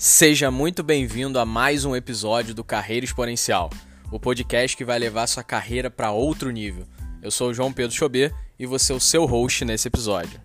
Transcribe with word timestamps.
Seja 0.00 0.48
muito 0.48 0.84
bem-vindo 0.84 1.40
a 1.40 1.44
mais 1.44 1.84
um 1.84 1.96
episódio 1.96 2.54
do 2.54 2.62
Carreira 2.62 3.04
Exponencial, 3.04 3.68
o 4.12 4.20
podcast 4.20 4.76
que 4.76 4.84
vai 4.84 4.96
levar 4.96 5.26
sua 5.26 5.42
carreira 5.42 5.90
para 5.90 6.12
outro 6.12 6.52
nível. 6.52 6.86
Eu 7.20 7.32
sou 7.32 7.50
o 7.50 7.52
João 7.52 7.72
Pedro 7.72 7.96
Chobê 7.96 8.32
e 8.56 8.64
vou 8.64 8.78
ser 8.78 8.92
o 8.92 9.00
seu 9.00 9.26
host 9.26 9.64
nesse 9.64 9.88
episódio. 9.88 10.40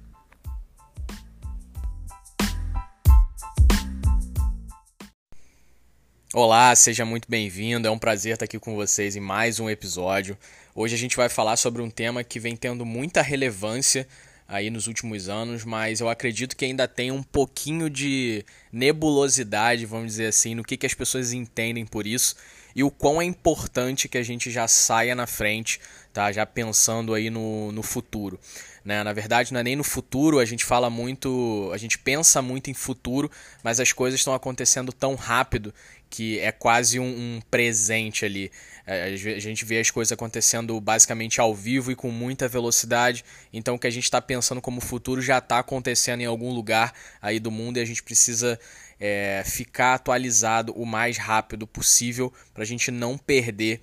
Olá, 6.33 6.75
seja 6.75 7.05
muito 7.05 7.29
bem-vindo. 7.29 7.87
É 7.87 7.91
um 7.91 7.99
prazer 7.99 8.33
estar 8.33 8.45
aqui 8.45 8.57
com 8.57 8.75
vocês 8.75 9.15
em 9.15 9.19
mais 9.19 9.59
um 9.59 9.69
episódio. 9.69 10.35
Hoje 10.73 10.95
a 10.95 10.97
gente 10.97 11.15
vai 11.15 11.29
falar 11.29 11.57
sobre 11.57 11.79
um 11.83 11.91
tema 11.91 12.23
que 12.23 12.39
vem 12.39 12.55
tendo 12.55 12.83
muita 12.83 13.21
relevância 13.21 14.07
aí 14.53 14.69
nos 14.69 14.85
últimos 14.87 15.27
anos, 15.29 15.65
mas 15.65 15.99
eu 15.99 16.07
acredito 16.07 16.55
que 16.55 16.63
ainda 16.63 16.87
tem 16.87 17.11
um 17.11 17.23
pouquinho 17.23 17.89
de 17.89 18.45
nebulosidade, 18.71 19.85
vamos 19.85 20.07
dizer 20.07 20.27
assim, 20.27 20.53
no 20.53 20.63
que, 20.63 20.77
que 20.77 20.85
as 20.85 20.93
pessoas 20.93 21.33
entendem 21.33 21.85
por 21.85 22.05
isso 22.05 22.35
e 22.75 22.83
o 22.83 22.91
quão 22.91 23.21
é 23.21 23.25
importante 23.25 24.07
que 24.07 24.17
a 24.17 24.23
gente 24.23 24.49
já 24.49 24.67
saia 24.67 25.15
na 25.15 25.27
frente, 25.27 25.79
tá? 26.13 26.31
Já 26.31 26.45
pensando 26.45 27.13
aí 27.13 27.29
no, 27.29 27.71
no 27.71 27.81
futuro. 27.81 28.39
Né? 28.85 29.03
Na 29.03 29.13
verdade, 29.13 29.51
não 29.51 29.59
é 29.59 29.63
nem 29.63 29.75
no 29.75 29.83
futuro, 29.83 30.39
a 30.39 30.45
gente 30.45 30.63
fala 30.63 30.89
muito, 30.89 31.71
a 31.73 31.77
gente 31.77 31.97
pensa 31.97 32.41
muito 32.41 32.69
em 32.69 32.73
futuro, 32.73 33.31
mas 33.63 33.79
as 33.79 33.91
coisas 33.91 34.19
estão 34.19 34.33
acontecendo 34.33 34.91
tão 34.93 35.15
rápido 35.15 35.73
que 36.09 36.37
é 36.39 36.51
quase 36.51 36.99
um, 36.99 37.05
um 37.05 37.41
presente 37.49 38.23
ali. 38.23 38.51
É, 38.85 39.05
a 39.05 39.39
gente 39.39 39.65
vê 39.65 39.79
as 39.79 39.89
coisas 39.89 40.11
acontecendo 40.11 40.79
basicamente 40.79 41.41
ao 41.41 41.55
vivo 41.55 41.91
e 41.91 41.95
com 41.95 42.11
muita 42.11 42.47
velocidade. 42.47 43.25
Então, 43.51 43.75
o 43.75 43.79
que 43.79 43.87
a 43.87 43.89
gente 43.89 44.03
está 44.03 44.21
pensando 44.21 44.61
como 44.61 44.79
futuro 44.79 45.21
já 45.21 45.39
está 45.39 45.57
acontecendo 45.57 46.21
em 46.21 46.25
algum 46.25 46.53
lugar 46.53 46.93
aí 47.19 47.39
do 47.39 47.49
mundo 47.49 47.77
e 47.77 47.79
a 47.79 47.85
gente 47.85 48.03
precisa 48.03 48.59
é, 48.99 49.41
ficar 49.45 49.95
atualizado 49.95 50.71
o 50.73 50.85
mais 50.85 51.17
rápido 51.17 51.65
possível 51.65 52.31
para 52.53 52.61
a 52.61 52.67
gente 52.67 52.91
não 52.91 53.17
perder 53.17 53.81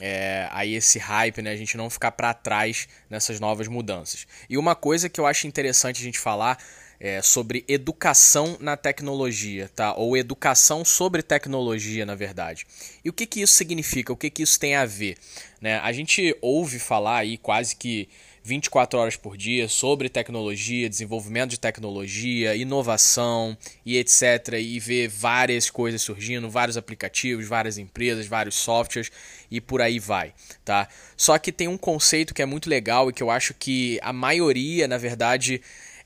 é, 0.00 0.48
aí 0.50 0.74
esse 0.74 0.98
hype, 0.98 1.42
né? 1.42 1.50
A 1.50 1.56
gente 1.56 1.76
não 1.76 1.90
ficar 1.90 2.12
para 2.12 2.32
trás 2.32 2.88
nessas 3.08 3.38
novas 3.38 3.68
mudanças. 3.68 4.26
E 4.48 4.56
uma 4.56 4.74
coisa 4.74 5.08
que 5.08 5.20
eu 5.20 5.26
acho 5.26 5.46
interessante 5.46 6.00
a 6.00 6.04
gente 6.04 6.18
falar 6.18 6.58
é, 6.98 7.22
sobre 7.22 7.64
educação 7.66 8.58
na 8.60 8.76
tecnologia, 8.76 9.70
tá? 9.74 9.94
Ou 9.94 10.16
educação 10.16 10.84
sobre 10.84 11.22
tecnologia, 11.22 12.04
na 12.04 12.14
verdade. 12.14 12.66
E 13.04 13.08
o 13.08 13.12
que, 13.12 13.26
que 13.26 13.40
isso 13.40 13.54
significa? 13.54 14.12
O 14.12 14.16
que, 14.16 14.28
que 14.28 14.42
isso 14.42 14.60
tem 14.60 14.74
a 14.74 14.84
ver? 14.84 15.16
Né? 15.60 15.78
A 15.78 15.92
gente 15.92 16.36
ouve 16.42 16.78
falar 16.78 17.18
aí 17.18 17.38
quase 17.38 17.74
que 17.74 18.08
24 18.42 18.98
horas 18.98 19.16
por 19.16 19.36
dia 19.36 19.68
sobre 19.68 20.08
tecnologia, 20.08 20.88
desenvolvimento 20.88 21.50
de 21.50 21.60
tecnologia, 21.60 22.56
inovação 22.56 23.56
e 23.84 23.96
etc. 23.98 24.54
E 24.60 24.78
vê 24.80 25.08
várias 25.08 25.68
coisas 25.70 26.00
surgindo, 26.02 26.48
vários 26.48 26.76
aplicativos, 26.76 27.46
várias 27.46 27.78
empresas, 27.78 28.26
vários 28.26 28.54
softwares 28.54 29.10
e 29.50 29.60
por 29.60 29.80
aí 29.80 29.98
vai, 29.98 30.32
tá? 30.64 30.88
Só 31.16 31.38
que 31.38 31.52
tem 31.52 31.68
um 31.68 31.76
conceito 31.78 32.34
que 32.34 32.42
é 32.42 32.46
muito 32.46 32.70
legal 32.70 33.10
e 33.10 33.12
que 33.12 33.22
eu 33.22 33.30
acho 33.30 33.52
que 33.54 33.98
a 34.02 34.12
maioria, 34.12 34.88
na 34.88 34.96
verdade, 34.96 35.60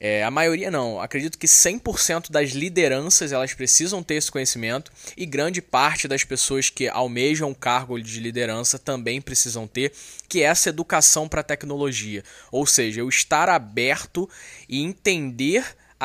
é, 0.07 0.23
a 0.23 0.31
maioria 0.31 0.71
não, 0.71 1.01
acredito 1.01 1.39
que 1.39 1.47
100% 1.47 2.31
das 2.31 2.51
lideranças 2.51 3.33
elas 3.33 3.55
precisam 3.55 4.03
ter 4.03 4.17
esse 4.17 4.31
conhecimento 4.31 4.93
e 5.17 5.25
grande 5.25 5.63
parte 5.63 6.07
das 6.07 6.23
pessoas 6.23 6.69
que 6.69 6.87
almejam 6.91 7.51
o 7.51 7.55
cargo 7.55 7.99
de 7.99 8.21
liderança 8.21 8.79
também 8.79 9.19
precisam 9.19 9.67
ter, 9.67 9.95
que 10.29 10.43
é 10.43 10.45
essa 10.45 10.69
educação 10.69 11.27
para 11.27 11.41
a 11.41 11.43
tecnologia. 11.43 12.23
Ou 12.53 12.67
seja, 12.67 13.01
eu 13.01 13.09
estar 13.09 13.49
aberto 13.49 14.29
e 14.69 14.83
entender 14.83 15.65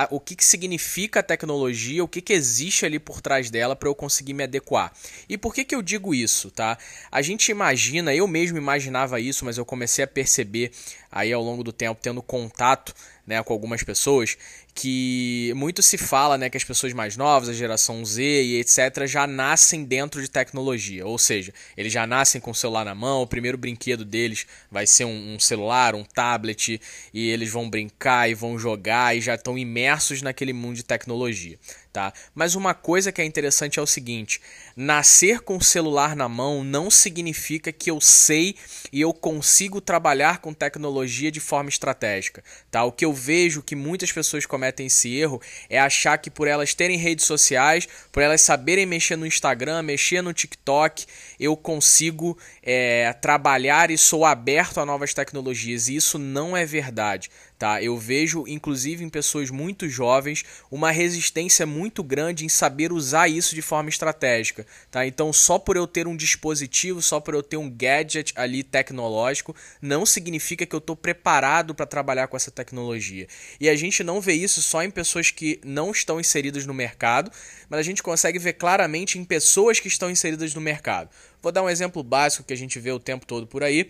o 0.09 0.19
que, 0.19 0.35
que 0.35 0.45
significa 0.45 1.19
a 1.19 1.23
tecnologia, 1.23 2.03
o 2.03 2.07
que, 2.07 2.21
que 2.21 2.31
existe 2.31 2.85
ali 2.85 2.99
por 2.99 3.21
trás 3.21 3.49
dela 3.49 3.75
para 3.75 3.89
eu 3.89 3.95
conseguir 3.95 4.33
me 4.33 4.43
adequar. 4.43 4.93
E 5.27 5.37
por 5.37 5.53
que, 5.53 5.65
que 5.65 5.75
eu 5.75 5.81
digo 5.81 6.13
isso, 6.13 6.49
tá? 6.51 6.77
A 7.11 7.21
gente 7.21 7.51
imagina, 7.51 8.13
eu 8.13 8.27
mesmo 8.27 8.57
imaginava 8.57 9.19
isso, 9.19 9.43
mas 9.43 9.57
eu 9.57 9.65
comecei 9.65 10.03
a 10.03 10.07
perceber 10.07 10.71
aí 11.11 11.33
ao 11.33 11.43
longo 11.43 11.63
do 11.63 11.73
tempo, 11.73 11.99
tendo 12.01 12.21
contato 12.21 12.93
né, 13.29 13.43
com 13.43 13.53
algumas 13.53 13.83
pessoas, 13.83 14.35
que 14.73 15.53
muito 15.55 15.83
se 15.83 15.99
fala 15.99 16.35
né, 16.35 16.49
que 16.49 16.57
as 16.57 16.63
pessoas 16.63 16.93
mais 16.93 17.15
novas, 17.15 17.47
a 17.47 17.53
geração 17.53 18.03
Z 18.03 18.23
e 18.23 18.59
etc., 18.59 19.05
já 19.05 19.27
nascem 19.27 19.83
dentro 19.83 20.19
de 20.19 20.27
tecnologia. 20.27 21.05
Ou 21.05 21.19
seja, 21.19 21.53
eles 21.77 21.93
já 21.93 22.07
nascem 22.07 22.41
com 22.41 22.49
o 22.49 22.55
celular 22.55 22.83
na 22.83 22.95
mão, 22.95 23.21
o 23.21 23.27
primeiro 23.27 23.55
brinquedo 23.55 24.03
deles 24.03 24.47
vai 24.71 24.87
ser 24.87 25.05
um, 25.05 25.35
um 25.35 25.39
celular, 25.39 25.93
um 25.93 26.03
tablet, 26.03 26.81
e 27.13 27.29
eles 27.29 27.51
vão 27.51 27.69
brincar 27.69 28.27
e 28.27 28.33
vão 28.33 28.57
jogar 28.57 29.15
e 29.15 29.21
já 29.21 29.35
estão 29.35 29.55
imersos 29.55 30.23
naquele 30.23 30.51
mundo 30.51 30.77
de 30.77 30.83
tecnologia 30.83 31.59
tá? 31.91 32.13
Mas 32.33 32.55
uma 32.55 32.73
coisa 32.73 33.11
que 33.11 33.21
é 33.21 33.25
interessante 33.25 33.79
é 33.79 33.81
o 33.81 33.87
seguinte: 33.87 34.41
nascer 34.75 35.41
com 35.41 35.57
o 35.57 35.63
celular 35.63 36.15
na 36.15 36.29
mão 36.29 36.63
não 36.63 36.89
significa 36.89 37.71
que 37.71 37.89
eu 37.89 37.99
sei 37.99 38.55
e 38.91 39.01
eu 39.01 39.13
consigo 39.13 39.81
trabalhar 39.81 40.39
com 40.39 40.53
tecnologia 40.53 41.31
de 41.31 41.39
forma 41.39 41.69
estratégica, 41.69 42.43
tá? 42.69 42.83
O 42.83 42.91
que 42.91 43.05
eu 43.05 43.13
vejo 43.13 43.61
que 43.61 43.75
muitas 43.75 44.11
pessoas 44.11 44.45
cometem 44.45 44.87
esse 44.87 45.15
erro 45.15 45.41
é 45.69 45.79
achar 45.79 46.17
que 46.17 46.29
por 46.29 46.47
elas 46.47 46.73
terem 46.73 46.97
redes 46.97 47.25
sociais, 47.25 47.87
por 48.11 48.21
elas 48.21 48.41
saberem 48.41 48.85
mexer 48.85 49.15
no 49.15 49.25
Instagram, 49.25 49.81
mexer 49.83 50.21
no 50.21 50.33
TikTok, 50.33 51.05
eu 51.39 51.55
consigo 51.57 52.37
é, 52.63 53.11
trabalhar 53.13 53.91
e 53.91 53.97
sou 53.97 54.25
aberto 54.25 54.79
a 54.79 54.85
novas 54.85 55.13
tecnologias. 55.13 55.87
E 55.87 55.95
isso 55.95 56.17
não 56.17 56.55
é 56.55 56.65
verdade. 56.65 57.29
Tá? 57.59 57.83
Eu 57.83 57.97
vejo, 57.97 58.45
inclusive 58.47 59.03
em 59.03 59.09
pessoas 59.09 59.49
muito 59.49 59.89
jovens, 59.89 60.45
uma 60.71 60.91
resistência 60.91 61.65
muito 61.65 62.01
grande 62.01 62.45
em 62.45 62.49
saber 62.49 62.93
usar 62.93 63.27
isso 63.27 63.53
de 63.53 63.61
forma 63.61 63.89
estratégica. 63.89 64.65
Tá? 64.89 65.05
Então, 65.05 65.33
só 65.33 65.59
por 65.59 65.75
eu 65.75 65.85
ter 65.85 66.07
um 66.07 66.15
dispositivo, 66.15 67.01
só 67.01 67.19
por 67.19 67.33
eu 67.33 67.43
ter 67.43 67.57
um 67.57 67.69
gadget 67.69 68.31
ali 68.37 68.63
tecnológico, 68.63 69.53
não 69.81 70.05
significa 70.05 70.65
que 70.65 70.73
eu 70.73 70.77
estou 70.77 70.95
preparado 70.95 71.75
para 71.75 71.85
trabalhar 71.85 72.29
com 72.29 72.37
essa 72.37 72.49
tecnologia. 72.49 73.27
E 73.59 73.67
a 73.67 73.75
gente 73.75 74.05
não 74.05 74.21
vê 74.21 74.31
isso 74.31 74.61
só 74.61 74.81
em 74.81 74.89
pessoas 74.89 75.29
que 75.29 75.59
não 75.61 75.91
estão 75.91 76.17
inseridas 76.17 76.65
no 76.65 76.73
mercado, 76.73 77.29
mas 77.69 77.81
a 77.81 77.83
gente 77.83 78.01
consegue 78.01 78.39
ver 78.39 78.53
claramente 78.53 79.19
em 79.19 79.25
pessoas 79.25 79.81
que 79.81 79.89
estão 79.89 80.09
inseridas 80.09 80.53
no 80.53 80.61
mercado. 80.61 81.09
Vou 81.41 81.51
dar 81.51 81.61
um 81.61 81.69
exemplo 81.69 82.01
básico 82.03 82.45
que 82.45 82.53
a 82.53 82.57
gente 82.57 82.79
vê 82.79 82.91
o 82.93 82.99
tempo 82.99 83.25
todo 83.25 83.45
por 83.45 83.65
aí 83.65 83.89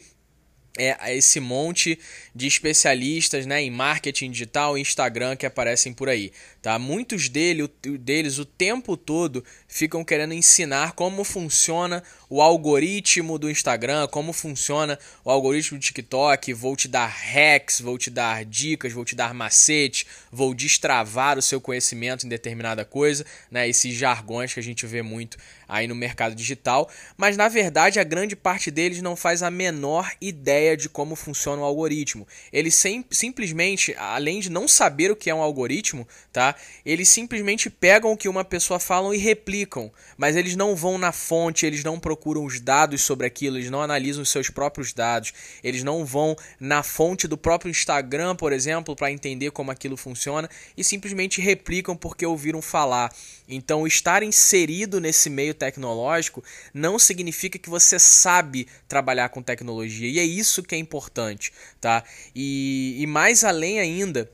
é 0.80 1.16
esse 1.16 1.40
monte 1.40 2.00
de 2.34 2.48
especialistas 2.48 3.46
né, 3.46 3.62
em 3.62 3.70
marketing 3.70 4.32
digital 4.32 4.78
e 4.78 4.82
Instagram 4.82 5.36
que 5.36 5.46
aparecem 5.46 5.94
por 5.94 6.10
aí. 6.10 6.32
Tá? 6.62 6.80
Muitos 6.80 7.30
dele, 7.30 7.70
deles 8.00 8.38
o 8.38 8.46
tempo 8.46 8.96
todo 8.96 9.44
ficam 9.68 10.04
querendo 10.04 10.34
ensinar 10.34 10.94
como 10.94 11.24
funciona 11.24 12.04
o 12.30 12.42
algoritmo 12.42 13.40
do 13.40 13.50
Instagram, 13.50 14.08
como 14.08 14.32
funciona 14.32 15.00
o 15.26 15.32
algoritmo 15.32 15.80
do 15.80 15.82
TikTok. 15.82 16.54
Vou 16.54 16.76
te 16.76 16.88
dar 16.88 17.08
hacks, 17.08 17.82
vou 17.82 17.98
te 17.98 18.12
dar 18.12 18.46
dicas, 18.46 18.94
vou 18.94 19.04
te 19.04 19.16
dar 19.16 19.34
macete, 19.34 20.06
vou 20.32 20.54
destravar 20.54 21.40
o 21.40 21.42
seu 21.42 21.60
conhecimento 21.60 22.26
em 22.26 22.30
determinada 22.30 22.86
coisa. 22.86 23.26
Né? 23.50 23.68
Esses 23.68 23.96
jargões 23.96 24.54
que 24.54 24.60
a 24.60 24.64
gente 24.64 24.86
vê 24.86 25.02
muito 25.02 25.38
aí 25.68 25.88
no 25.88 25.96
mercado 25.96 26.36
digital. 26.36 26.90
Mas 27.18 27.36
na 27.36 27.48
verdade 27.48 28.00
a 28.00 28.04
grande 28.04 28.36
parte 28.36 28.70
deles 28.70 29.02
não 29.02 29.16
faz 29.16 29.42
a 29.42 29.50
menor 29.50 30.12
ideia 30.22 30.78
de 30.78 30.88
como 30.88 31.16
funciona 31.16 31.62
o 31.62 31.66
algoritmo. 31.66 32.28
Eles 32.54 32.76
sem, 32.76 33.04
simplesmente, 33.10 33.96
além 33.98 34.40
de 34.40 34.50
não 34.50 34.68
saber 34.68 35.12
o 35.12 35.16
que 35.16 35.30
é 35.30 35.36
um 35.36 35.42
algoritmo, 35.42 36.08
tá? 36.32 36.56
Eles 36.86 37.10
simplesmente 37.10 37.70
pegam 37.70 38.12
o 38.12 38.18
que 38.18 38.30
uma 38.30 38.44
pessoa 38.44 38.80
fala 38.80 39.16
e 39.16 39.20
replicam, 39.20 39.92
mas 40.18 40.36
eles 40.36 40.56
não 40.56 40.76
vão 40.76 40.98
na 40.98 41.12
fonte, 41.12 41.66
eles 41.66 41.84
não 41.84 42.00
procuram 42.00 42.19
os 42.26 42.60
dados 42.60 43.02
sobre 43.02 43.26
aquilo, 43.26 43.58
eles 43.58 43.70
não 43.70 43.82
analisam 43.82 44.22
os 44.22 44.30
seus 44.30 44.50
próprios 44.50 44.94
dados, 44.94 45.34
eles 45.64 45.84
não 45.84 46.06
vão 46.06 46.36
na 46.60 46.84
fonte 46.84 47.28
do 47.28 47.38
próprio 47.38 47.70
Instagram, 47.70 48.36
por 48.36 48.52
exemplo, 48.52 48.96
para 48.96 49.12
entender 49.12 49.52
como 49.52 49.72
aquilo 49.72 49.96
funciona 49.96 50.50
e 50.76 50.84
simplesmente 50.84 51.42
replicam 51.42 51.96
porque 51.96 52.26
ouviram 52.26 52.62
falar. 52.62 53.14
Então, 53.48 53.88
estar 53.88 54.22
inserido 54.24 55.00
nesse 55.00 55.30
meio 55.30 55.54
tecnológico 55.54 56.44
não 56.74 57.00
significa 57.00 57.58
que 57.58 57.70
você 57.70 57.98
sabe 57.98 58.68
trabalhar 58.88 59.30
com 59.30 59.42
tecnologia, 59.42 60.08
e 60.08 60.20
é 60.20 60.24
isso 60.24 60.64
que 60.64 60.76
é 60.76 60.78
importante, 60.78 61.52
tá? 61.80 62.04
E, 62.36 62.98
e 63.00 63.08
mais 63.08 63.44
além 63.44 63.80
ainda 63.80 64.30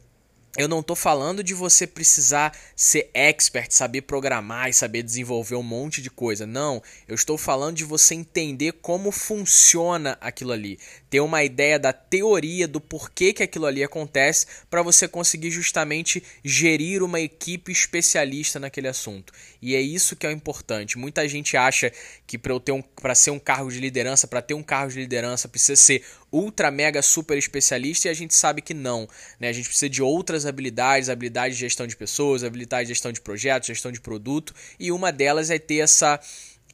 eu 0.57 0.69
não 0.69 0.79
estou 0.79 0.95
falando 0.95 1.43
de 1.43 1.53
você 1.53 1.85
precisar 1.85 2.57
ser 2.75 3.09
expert, 3.13 3.71
saber 3.71 4.01
programar 4.01 4.69
e 4.69 4.73
saber 4.73 5.03
desenvolver 5.03 5.55
um 5.55 5.63
monte 5.63 6.01
de 6.01 6.09
coisa. 6.09 6.45
Não, 6.45 6.81
eu 7.07 7.15
estou 7.15 7.37
falando 7.37 7.75
de 7.75 7.83
você 7.83 8.15
entender 8.15 8.73
como 8.81 9.11
funciona 9.11 10.17
aquilo 10.21 10.53
ali, 10.53 10.79
ter 11.09 11.19
uma 11.19 11.43
ideia 11.43 11.77
da 11.77 11.91
teoria 11.91 12.67
do 12.67 12.79
porquê 12.79 13.33
que 13.33 13.43
aquilo 13.43 13.65
ali 13.65 13.83
acontece 13.83 14.45
para 14.69 14.81
você 14.81 15.07
conseguir 15.07 15.51
justamente 15.51 16.23
gerir 16.43 17.03
uma 17.03 17.19
equipe 17.19 17.71
especialista 17.71 18.59
naquele 18.59 18.87
assunto. 18.87 19.33
E 19.61 19.75
é 19.75 19.81
isso 19.81 20.15
que 20.15 20.25
é 20.25 20.29
o 20.29 20.31
importante. 20.31 20.97
Muita 20.97 21.27
gente 21.27 21.57
acha 21.57 21.91
que 22.25 22.37
para 22.37 22.53
eu 22.53 22.59
ter 22.59 22.71
um 22.71 22.81
para 22.81 23.13
ser 23.13 23.31
um 23.31 23.39
cargo 23.39 23.69
de 23.71 23.79
liderança, 23.79 24.27
para 24.27 24.41
ter 24.41 24.53
um 24.53 24.63
cargo 24.63 24.91
de 24.91 24.99
liderança 24.99 25.47
precisa 25.47 25.75
ser 25.75 26.03
ultra 26.31 26.71
mega 26.71 27.01
super 27.01 27.37
especialista 27.37 28.07
e 28.07 28.11
a 28.11 28.13
gente 28.13 28.33
sabe 28.33 28.61
que 28.61 28.73
não, 28.73 29.07
né? 29.39 29.49
A 29.49 29.53
gente 29.53 29.67
precisa 29.67 29.89
de 29.89 30.01
outras 30.01 30.44
habilidades, 30.45 31.09
habilidade 31.09 31.53
de 31.55 31.59
gestão 31.59 31.87
de 31.87 31.95
pessoas, 31.95 32.43
habilidade 32.43 32.87
de 32.87 32.93
gestão 32.93 33.11
de 33.11 33.21
projetos, 33.21 33.67
gestão 33.67 33.91
de 33.91 34.01
produto, 34.01 34.53
e 34.79 34.91
uma 34.91 35.11
delas 35.11 35.49
é 35.49 35.59
ter 35.59 35.77
essa 35.77 36.19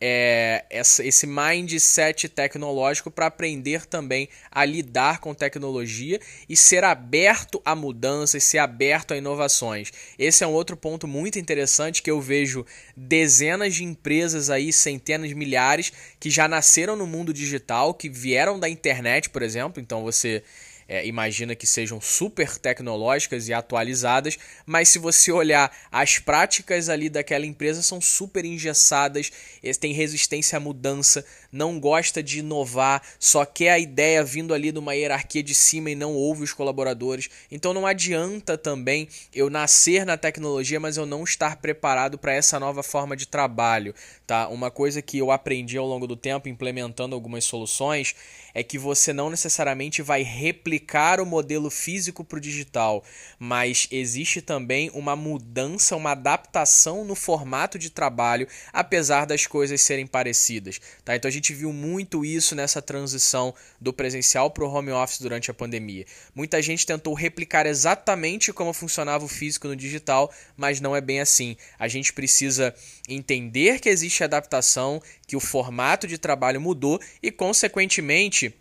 é, 0.03 0.65
essa, 0.71 1.05
esse 1.05 1.27
mindset 1.27 2.27
tecnológico 2.27 3.11
para 3.11 3.27
aprender 3.27 3.85
também 3.85 4.27
a 4.51 4.65
lidar 4.65 5.19
com 5.19 5.31
tecnologia 5.31 6.19
e 6.49 6.57
ser 6.57 6.83
aberto 6.83 7.61
a 7.63 7.75
mudanças, 7.75 8.43
ser 8.43 8.57
aberto 8.57 9.13
a 9.13 9.17
inovações. 9.17 9.91
Esse 10.17 10.43
é 10.43 10.47
um 10.47 10.53
outro 10.53 10.75
ponto 10.75 11.07
muito 11.07 11.37
interessante 11.37 12.01
que 12.01 12.09
eu 12.09 12.19
vejo 12.19 12.65
dezenas 12.97 13.75
de 13.75 13.83
empresas 13.83 14.49
aí, 14.49 14.73
centenas, 14.73 15.31
milhares, 15.33 15.93
que 16.19 16.31
já 16.31 16.47
nasceram 16.47 16.95
no 16.95 17.05
mundo 17.05 17.31
digital, 17.31 17.93
que 17.93 18.09
vieram 18.09 18.59
da 18.59 18.67
internet, 18.67 19.29
por 19.29 19.43
exemplo. 19.43 19.79
Então 19.79 20.01
você 20.01 20.43
é, 20.91 21.07
imagina 21.07 21.55
que 21.55 21.65
sejam 21.65 22.01
super 22.01 22.57
tecnológicas 22.57 23.47
e 23.47 23.53
atualizadas, 23.53 24.37
mas 24.65 24.89
se 24.89 24.99
você 24.99 25.31
olhar 25.31 25.71
as 25.89 26.19
práticas 26.19 26.89
ali 26.89 27.07
daquela 27.07 27.45
empresa 27.45 27.81
são 27.81 28.01
super 28.01 28.43
engessadas, 28.43 29.31
tem 29.79 29.93
resistência 29.93 30.57
à 30.57 30.59
mudança, 30.59 31.23
não 31.49 31.79
gosta 31.79 32.21
de 32.21 32.39
inovar, 32.39 33.01
só 33.17 33.45
quer 33.45 33.71
a 33.71 33.79
ideia 33.79 34.21
vindo 34.21 34.53
ali 34.53 34.69
de 34.69 34.79
uma 34.79 34.93
hierarquia 34.93 35.41
de 35.41 35.55
cima 35.55 35.89
e 35.89 35.95
não 35.95 36.13
ouve 36.13 36.43
os 36.43 36.51
colaboradores. 36.51 37.29
Então 37.49 37.73
não 37.73 37.87
adianta 37.87 38.57
também 38.57 39.07
eu 39.33 39.49
nascer 39.49 40.05
na 40.05 40.17
tecnologia, 40.17 40.77
mas 40.77 40.97
eu 40.97 41.05
não 41.05 41.23
estar 41.23 41.55
preparado 41.55 42.17
para 42.17 42.33
essa 42.33 42.59
nova 42.59 42.83
forma 42.83 43.15
de 43.15 43.25
trabalho, 43.25 43.95
tá? 44.27 44.49
Uma 44.49 44.69
coisa 44.69 45.01
que 45.01 45.19
eu 45.19 45.31
aprendi 45.31 45.77
ao 45.77 45.87
longo 45.87 46.05
do 46.05 46.17
tempo 46.17 46.49
implementando 46.49 47.15
algumas 47.15 47.45
soluções 47.45 48.13
é 48.53 48.61
que 48.61 48.77
você 48.77 49.13
não 49.13 49.29
necessariamente 49.29 50.01
vai 50.01 50.21
replicar 50.21 50.80
o 51.19 51.25
modelo 51.25 51.69
físico 51.69 52.23
para 52.23 52.37
o 52.37 52.41
digital, 52.41 53.03
mas 53.39 53.87
existe 53.91 54.41
também 54.41 54.89
uma 54.93 55.15
mudança, 55.15 55.95
uma 55.95 56.11
adaptação 56.11 57.05
no 57.05 57.15
formato 57.15 57.77
de 57.79 57.89
trabalho, 57.89 58.47
apesar 58.73 59.25
das 59.25 59.45
coisas 59.45 59.81
serem 59.81 60.07
parecidas. 60.07 60.79
Tá? 61.05 61.15
Então 61.15 61.29
a 61.29 61.31
gente 61.31 61.53
viu 61.53 61.71
muito 61.71 62.25
isso 62.25 62.55
nessa 62.55 62.81
transição 62.81 63.53
do 63.79 63.93
presencial 63.93 64.51
para 64.51 64.65
o 64.65 64.71
home 64.71 64.91
office 64.91 65.19
durante 65.19 65.51
a 65.51 65.53
pandemia. 65.53 66.05
Muita 66.35 66.61
gente 66.61 66.85
tentou 66.85 67.13
replicar 67.13 67.65
exatamente 67.65 68.51
como 68.51 68.73
funcionava 68.73 69.25
o 69.25 69.27
físico 69.29 69.67
no 69.67 69.75
digital, 69.75 70.31
mas 70.57 70.81
não 70.81 70.95
é 70.95 71.01
bem 71.01 71.19
assim. 71.19 71.55
A 71.77 71.87
gente 71.87 72.13
precisa 72.13 72.73
entender 73.07 73.79
que 73.79 73.89
existe 73.89 74.23
adaptação, 74.23 75.01
que 75.27 75.35
o 75.35 75.39
formato 75.39 76.07
de 76.07 76.17
trabalho 76.17 76.59
mudou 76.59 76.99
e, 77.21 77.31
consequentemente, 77.31 78.53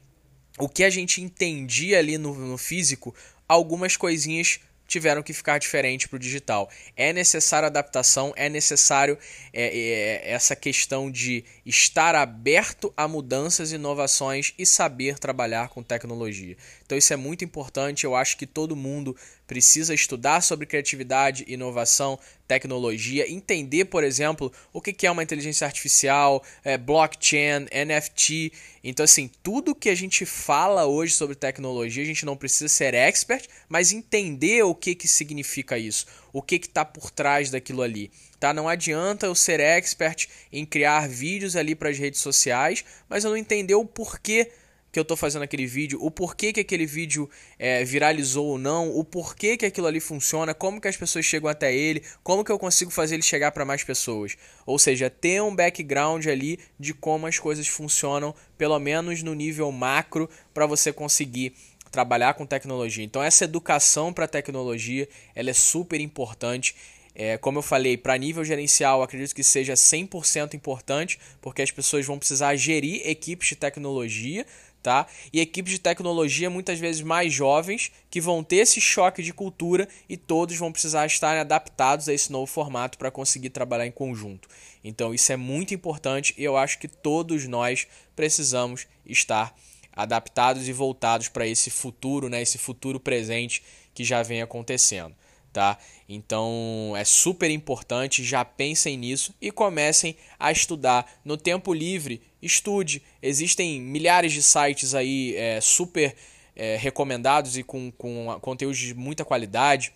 o 0.58 0.68
que 0.68 0.84
a 0.84 0.90
gente 0.90 1.20
entendia 1.20 1.98
ali 1.98 2.18
no, 2.18 2.34
no 2.34 2.58
físico, 2.58 3.14
algumas 3.48 3.96
coisinhas 3.96 4.60
tiveram 4.90 5.22
que 5.22 5.32
ficar 5.32 5.58
diferente 5.58 6.08
para 6.08 6.16
o 6.16 6.18
digital. 6.18 6.68
É 6.96 7.12
necessário 7.12 7.66
adaptação, 7.66 8.32
é 8.36 8.48
necessário 8.48 9.16
é, 9.52 9.66
é, 9.66 10.32
essa 10.32 10.56
questão 10.56 11.08
de 11.08 11.44
estar 11.64 12.16
aberto 12.16 12.92
a 12.96 13.06
mudanças, 13.06 13.70
inovações 13.70 14.52
e 14.58 14.66
saber 14.66 15.16
trabalhar 15.16 15.68
com 15.68 15.80
tecnologia. 15.80 16.56
Então 16.84 16.98
isso 16.98 17.12
é 17.12 17.16
muito 17.16 17.44
importante. 17.44 18.02
Eu 18.02 18.16
acho 18.16 18.36
que 18.36 18.46
todo 18.46 18.74
mundo 18.74 19.16
precisa 19.46 19.94
estudar 19.94 20.40
sobre 20.40 20.66
criatividade, 20.66 21.44
inovação, 21.46 22.18
tecnologia, 22.50 23.30
entender, 23.30 23.84
por 23.84 24.02
exemplo, 24.02 24.52
o 24.72 24.80
que 24.80 25.06
é 25.06 25.10
uma 25.10 25.22
inteligência 25.22 25.64
artificial, 25.64 26.42
é, 26.64 26.76
blockchain, 26.76 27.66
NFT. 27.70 28.52
Então, 28.82 29.04
assim, 29.04 29.30
tudo 29.40 29.72
que 29.72 29.88
a 29.88 29.94
gente 29.94 30.26
fala 30.26 30.84
hoje 30.84 31.14
sobre 31.14 31.36
tecnologia, 31.36 32.02
a 32.02 32.06
gente 32.06 32.26
não 32.26 32.36
precisa 32.36 32.66
ser 32.66 32.92
expert, 32.92 33.46
mas 33.68 33.92
entender 33.92 34.64
o 34.64 34.74
que, 34.74 34.96
que 34.96 35.06
significa 35.06 35.78
isso, 35.78 36.06
o 36.32 36.42
que 36.42 36.56
está 36.56 36.84
por 36.84 37.08
trás 37.12 37.52
daquilo 37.52 37.82
ali. 37.82 38.10
Tá? 38.40 38.52
Não 38.52 38.68
adianta 38.68 39.26
eu 39.26 39.34
ser 39.36 39.60
expert 39.60 40.26
em 40.52 40.66
criar 40.66 41.08
vídeos 41.08 41.54
ali 41.54 41.76
para 41.76 41.90
as 41.90 41.98
redes 41.98 42.18
sociais, 42.18 42.84
mas 43.08 43.22
eu 43.22 43.30
não 43.30 43.36
entender 43.36 43.76
o 43.76 43.84
porquê 43.84 44.50
que 44.92 44.98
eu 44.98 45.02
estou 45.02 45.16
fazendo 45.16 45.42
aquele 45.42 45.66
vídeo, 45.66 45.98
o 46.02 46.10
porquê 46.10 46.52
que 46.52 46.60
aquele 46.60 46.86
vídeo 46.86 47.28
é, 47.58 47.84
viralizou 47.84 48.46
ou 48.46 48.58
não, 48.58 48.90
o 48.90 49.04
porquê 49.04 49.56
que 49.56 49.66
aquilo 49.66 49.86
ali 49.86 50.00
funciona, 50.00 50.52
como 50.52 50.80
que 50.80 50.88
as 50.88 50.96
pessoas 50.96 51.24
chegam 51.24 51.48
até 51.48 51.74
ele, 51.74 52.02
como 52.22 52.44
que 52.44 52.50
eu 52.50 52.58
consigo 52.58 52.90
fazer 52.90 53.14
ele 53.14 53.22
chegar 53.22 53.52
para 53.52 53.64
mais 53.64 53.84
pessoas. 53.84 54.36
Ou 54.66 54.78
seja, 54.78 55.08
ter 55.08 55.42
um 55.42 55.54
background 55.54 56.26
ali 56.26 56.58
de 56.78 56.92
como 56.92 57.26
as 57.26 57.38
coisas 57.38 57.68
funcionam, 57.68 58.34
pelo 58.58 58.78
menos 58.78 59.22
no 59.22 59.34
nível 59.34 59.70
macro, 59.70 60.28
para 60.52 60.66
você 60.66 60.92
conseguir 60.92 61.54
trabalhar 61.90 62.34
com 62.34 62.46
tecnologia. 62.46 63.04
Então 63.04 63.22
essa 63.22 63.44
educação 63.44 64.12
para 64.12 64.28
tecnologia, 64.28 65.08
ela 65.34 65.50
é 65.50 65.54
super 65.54 66.00
importante. 66.00 66.74
É, 67.14 67.36
como 67.36 67.58
eu 67.58 67.62
falei, 67.62 67.96
para 67.96 68.16
nível 68.16 68.44
gerencial, 68.44 69.02
acredito 69.02 69.34
que 69.34 69.42
seja 69.42 69.74
100% 69.74 70.54
importante, 70.54 71.18
porque 71.40 71.60
as 71.60 71.70
pessoas 71.70 72.06
vão 72.06 72.18
precisar 72.18 72.54
gerir 72.54 73.02
equipes 73.04 73.48
de 73.48 73.56
tecnologia, 73.56 74.46
tá? 74.82 75.06
E 75.32 75.40
equipes 75.40 75.72
de 75.72 75.78
tecnologia 75.78 76.50
muitas 76.50 76.78
vezes 76.78 77.02
mais 77.02 77.32
jovens 77.32 77.90
que 78.10 78.20
vão 78.20 78.42
ter 78.42 78.56
esse 78.56 78.80
choque 78.80 79.22
de 79.22 79.32
cultura 79.32 79.88
e 80.08 80.16
todos 80.16 80.56
vão 80.56 80.72
precisar 80.72 81.06
estar 81.06 81.36
adaptados 81.38 82.08
a 82.08 82.14
esse 82.14 82.32
novo 82.32 82.46
formato 82.46 82.98
para 82.98 83.10
conseguir 83.10 83.50
trabalhar 83.50 83.86
em 83.86 83.92
conjunto. 83.92 84.48
Então 84.82 85.14
isso 85.14 85.32
é 85.32 85.36
muito 85.36 85.74
importante 85.74 86.34
e 86.36 86.44
eu 86.44 86.56
acho 86.56 86.78
que 86.78 86.88
todos 86.88 87.46
nós 87.46 87.86
precisamos 88.16 88.86
estar 89.04 89.54
adaptados 89.92 90.68
e 90.68 90.72
voltados 90.72 91.28
para 91.28 91.46
esse 91.46 91.70
futuro, 91.70 92.28
né? 92.28 92.40
Esse 92.40 92.58
futuro 92.58 92.98
presente 92.98 93.62
que 93.92 94.04
já 94.04 94.22
vem 94.22 94.40
acontecendo 94.40 95.14
tá? 95.52 95.78
Então 96.08 96.94
é 96.96 97.04
super 97.04 97.50
importante, 97.50 98.24
já 98.24 98.44
pensem 98.44 98.96
nisso 98.96 99.34
e 99.40 99.50
comecem 99.50 100.16
a 100.38 100.50
estudar. 100.50 101.20
No 101.24 101.36
tempo 101.36 101.72
livre, 101.72 102.22
estude. 102.40 103.02
Existem 103.22 103.80
milhares 103.80 104.32
de 104.32 104.42
sites 104.42 104.94
aí 104.94 105.34
é, 105.36 105.60
super 105.60 106.14
é, 106.56 106.76
recomendados 106.76 107.56
e 107.56 107.62
com, 107.62 107.90
com 107.92 108.38
conteúdos 108.40 108.78
de 108.78 108.94
muita 108.94 109.24
qualidade. 109.24 109.92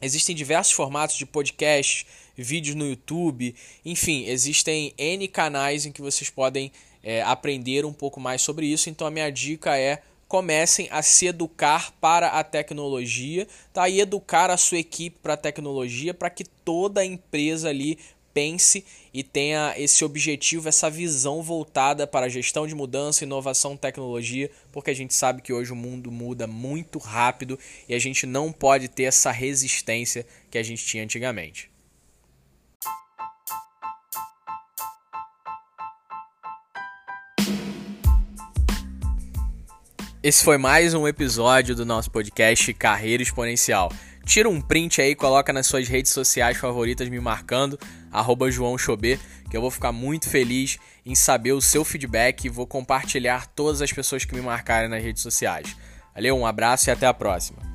Existem 0.00 0.34
diversos 0.34 0.72
formatos 0.72 1.16
de 1.16 1.24
podcast, 1.24 2.06
vídeos 2.36 2.74
no 2.74 2.88
YouTube, 2.88 3.54
enfim, 3.84 4.24
existem 4.24 4.92
N 4.98 5.28
canais 5.28 5.86
em 5.86 5.92
que 5.92 6.02
vocês 6.02 6.28
podem 6.28 6.72
é, 7.02 7.22
aprender 7.22 7.84
um 7.84 7.92
pouco 7.92 8.18
mais 8.18 8.42
sobre 8.42 8.66
isso. 8.66 8.90
Então 8.90 9.06
a 9.06 9.10
minha 9.10 9.30
dica 9.30 9.76
é 9.78 10.02
comecem 10.32 10.88
a 10.90 11.02
se 11.02 11.26
educar 11.26 11.92
para 12.00 12.28
a 12.28 12.42
tecnologia, 12.42 13.46
tá? 13.70 13.86
E 13.86 14.00
educar 14.00 14.50
a 14.50 14.56
sua 14.56 14.78
equipe 14.78 15.18
para 15.22 15.34
a 15.34 15.36
tecnologia 15.36 16.14
para 16.14 16.30
que 16.30 16.42
toda 16.42 17.02
a 17.02 17.04
empresa 17.04 17.68
ali 17.68 17.98
pense 18.32 18.82
e 19.12 19.22
tenha 19.22 19.74
esse 19.76 20.02
objetivo, 20.06 20.70
essa 20.70 20.88
visão 20.88 21.42
voltada 21.42 22.06
para 22.06 22.24
a 22.24 22.28
gestão 22.30 22.66
de 22.66 22.74
mudança, 22.74 23.24
inovação, 23.24 23.76
tecnologia, 23.76 24.50
porque 24.72 24.90
a 24.90 24.94
gente 24.94 25.12
sabe 25.12 25.42
que 25.42 25.52
hoje 25.52 25.70
o 25.70 25.76
mundo 25.76 26.10
muda 26.10 26.46
muito 26.46 26.98
rápido 26.98 27.58
e 27.86 27.94
a 27.94 27.98
gente 27.98 28.24
não 28.24 28.50
pode 28.50 28.88
ter 28.88 29.02
essa 29.02 29.30
resistência 29.30 30.26
que 30.50 30.56
a 30.56 30.62
gente 30.62 30.82
tinha 30.82 31.04
antigamente. 31.04 31.71
Esse 40.24 40.44
foi 40.44 40.56
mais 40.56 40.94
um 40.94 41.08
episódio 41.08 41.74
do 41.74 41.84
nosso 41.84 42.08
podcast 42.08 42.72
Carreira 42.74 43.24
Exponencial. 43.24 43.90
Tira 44.24 44.48
um 44.48 44.60
print 44.60 45.02
aí, 45.02 45.16
coloca 45.16 45.52
nas 45.52 45.66
suas 45.66 45.88
redes 45.88 46.12
sociais 46.12 46.56
favoritas 46.56 47.08
me 47.08 47.18
marcando, 47.18 47.76
arroba 48.08 48.48
João 48.48 48.78
Chobê, 48.78 49.18
que 49.50 49.56
eu 49.56 49.60
vou 49.60 49.68
ficar 49.68 49.90
muito 49.90 50.30
feliz 50.30 50.78
em 51.04 51.16
saber 51.16 51.50
o 51.50 51.60
seu 51.60 51.84
feedback 51.84 52.44
e 52.44 52.48
vou 52.48 52.68
compartilhar 52.68 53.48
todas 53.48 53.82
as 53.82 53.92
pessoas 53.92 54.24
que 54.24 54.32
me 54.32 54.40
marcarem 54.40 54.88
nas 54.88 55.02
redes 55.02 55.22
sociais. 55.22 55.76
Valeu, 56.14 56.38
um 56.38 56.46
abraço 56.46 56.88
e 56.88 56.92
até 56.92 57.04
a 57.04 57.12
próxima. 57.12 57.71